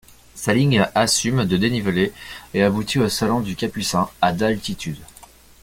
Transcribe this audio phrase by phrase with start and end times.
[0.33, 2.11] Sa ligne assume de dénivelé
[2.55, 4.97] et aboutit au Salon du Capucin, à d'altitude.